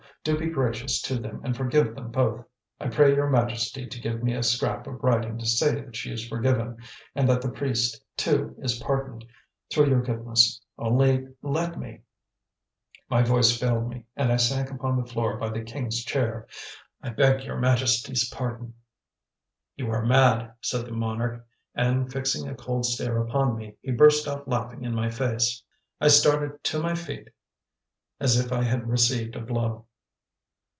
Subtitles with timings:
[0.23, 2.45] do be gracious to them and forgive them both!
[2.79, 6.11] I pray your Majesty to give me a scrap of writing to say that she
[6.13, 6.77] is forgiven,
[7.15, 9.25] and that the priest, too, is pardoned,
[9.73, 12.01] through your goodness; only let me"
[13.09, 16.45] My voice failed me, and I sank upon the floor by the king's chair.
[17.01, 18.75] "I beg your Majesty's pardon"
[19.75, 21.43] "You are mad," said the monarch;
[21.73, 25.63] and, fixing a cold stare upon me, he burst out laughing in my face.
[25.99, 27.29] I started to my feet
[28.19, 29.85] as if I had received a blow.